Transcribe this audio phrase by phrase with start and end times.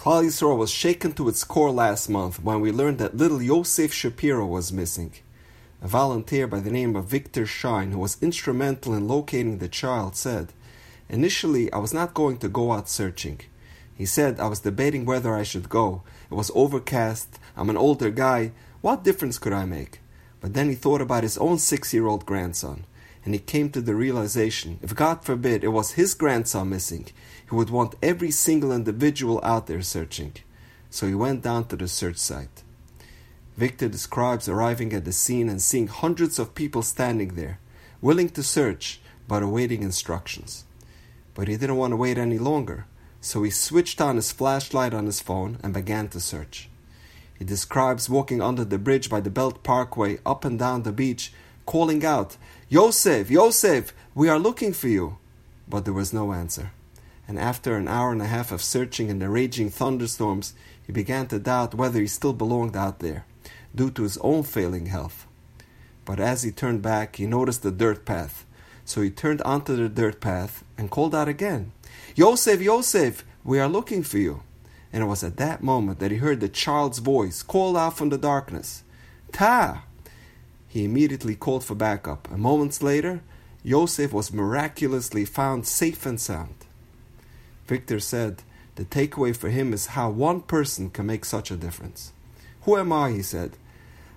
[0.00, 3.92] Klal Yisrael was shaken to its core last month when we learned that little Yosef
[3.92, 5.12] Shapiro was missing.
[5.82, 10.16] A volunteer by the name of Victor Shine, who was instrumental in locating the child,
[10.16, 10.54] said,
[11.10, 13.40] Initially, I was not going to go out searching.
[13.94, 16.02] He said, I was debating whether I should go.
[16.30, 17.38] It was overcast.
[17.54, 18.52] I'm an older guy.
[18.80, 20.00] What difference could I make?
[20.40, 22.86] But then he thought about his own six year old grandson,
[23.24, 27.06] and he came to the realization if God forbid it was his grandson missing,
[27.48, 30.34] he would want every single individual out there searching.
[30.88, 32.62] So he went down to the search site.
[33.56, 37.58] Victor describes arriving at the scene and seeing hundreds of people standing there,
[38.00, 40.64] willing to search but awaiting instructions.
[41.34, 42.86] But he didn't want to wait any longer,
[43.20, 46.68] so he switched on his flashlight on his phone and began to search.
[47.38, 51.32] He describes walking under the bridge by the Belt Parkway up and down the beach,
[51.66, 52.36] calling out,
[52.68, 55.18] Yosef, Yosef, we are looking for you.
[55.68, 56.72] But there was no answer
[57.30, 60.52] and after an hour and a half of searching in the raging thunderstorms,
[60.84, 63.24] he began to doubt whether he still belonged out there,
[63.72, 65.28] due to his own failing health.
[66.04, 68.44] But as he turned back, he noticed the dirt path.
[68.84, 71.70] So he turned onto the dirt path and called out again,
[72.16, 74.42] Yosef, Yosef, we are looking for you.
[74.92, 78.08] And it was at that moment that he heard the child's voice call out from
[78.08, 78.82] the darkness,
[79.30, 79.84] Ta!
[80.70, 83.22] He immediately called for backup, and moments later,
[83.64, 86.54] Yosef was miraculously found safe and sound.
[87.66, 88.44] Victor said,
[88.76, 92.12] the takeaway for him is how one person can make such a difference.
[92.62, 93.10] Who am I?
[93.10, 93.56] He said.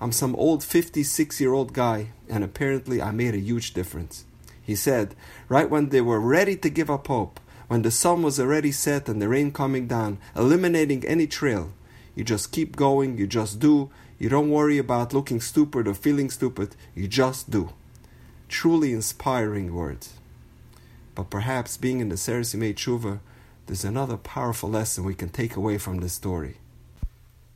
[0.00, 4.24] I'm some old 56 year old guy, and apparently I made a huge difference.
[4.62, 5.16] He said,
[5.48, 9.08] right when they were ready to give up hope, when the sun was already set
[9.08, 11.72] and the rain coming down, eliminating any trail,
[12.16, 16.30] you just keep going, you just do, you don't worry about looking stupid or feeling
[16.30, 17.70] stupid, you just do.
[18.48, 20.14] Truly inspiring words.
[21.14, 23.20] But perhaps being in the Seresimei Tshuva
[23.66, 26.58] there's another powerful lesson we can take away from this story.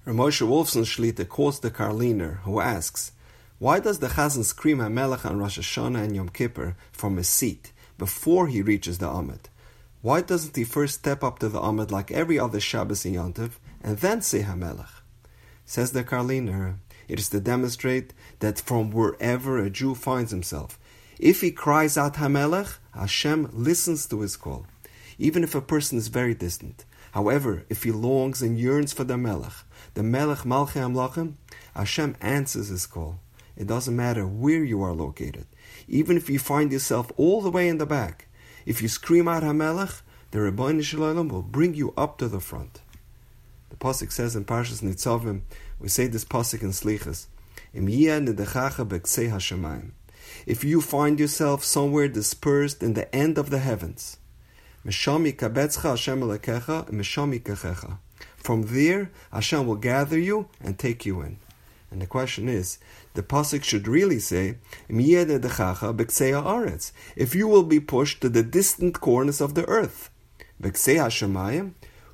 [0.04, 3.12] Rav Moshe Wolfson Shlita quotes the Karliner, who asks,
[3.60, 7.72] Why does the Chazan scream HaMelech on Rosh Hashanah and Yom Kippur from his seat
[7.96, 9.44] before he reaches the Amud?
[10.02, 13.52] Why doesn't he first step up to the Amud like every other Shabbos in Yontiv
[13.82, 15.02] and then say HaMelech?
[15.64, 20.78] Says the Karliner, it is to demonstrate that from wherever a Jew finds himself,
[21.18, 24.66] if he cries out HaMelech, Hashem listens to his call
[25.20, 26.86] even if a person is very distant.
[27.12, 29.52] However, if he longs and yearns for the Melech,
[29.92, 31.34] the Melech Malchei HaMelachim,
[31.76, 33.20] Hashem answers his call.
[33.54, 35.46] It doesn't matter where you are located.
[35.86, 38.28] Even if you find yourself all the way in the back,
[38.66, 42.40] if you scream out HaMelech, the Ribono Shel Olam will bring you up to the
[42.40, 42.80] front.
[43.70, 45.42] The pasuk says in Parshas Nitzavim,
[45.78, 47.26] we say this pasuk in Slichas,
[50.46, 54.18] If you find yourself somewhere dispersed in the end of the heavens,
[58.36, 61.36] from there, Hashem will gather you and take you in.
[61.90, 62.78] And the question is,
[63.14, 64.56] the pasuk should really say,
[64.88, 65.34] If
[67.34, 70.10] you will be pushed to the distant corners of the earth,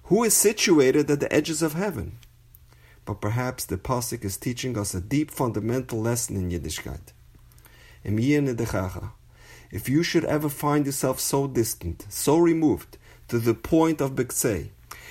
[0.05, 2.19] who is situated at the edges of heaven?
[3.05, 7.13] But perhaps the pasuk is teaching us a deep fundamental lesson in Yiddishkeit.
[9.73, 12.99] If you should ever find yourself so distant, so removed,
[13.29, 14.71] to the point of Biktzei,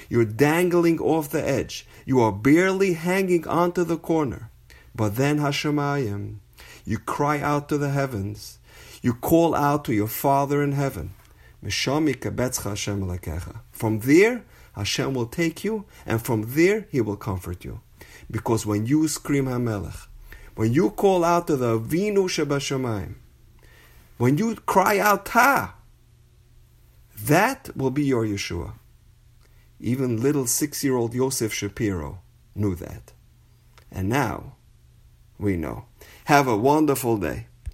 [0.09, 4.49] you're dangling off the edge, you are barely hanging onto the corner,
[4.95, 6.38] but then Hashemayim,
[6.85, 8.59] you cry out to the heavens,
[9.01, 11.13] you call out to your Father in heaven.
[13.72, 14.44] From there,
[14.75, 17.81] Hashem will take you, and from there, He will comfort you.
[18.31, 20.07] Because when you scream HaMelech,
[20.55, 23.16] when you call out to the Avinu Shebashamayim,
[24.17, 25.75] when you cry out Ta,
[27.19, 28.73] that will be your Yeshua.
[29.79, 32.22] Even little six year old Yosef Shapiro
[32.55, 33.11] knew that.
[33.91, 34.55] And now
[35.40, 35.85] we know.
[36.25, 37.47] Have a wonderful day.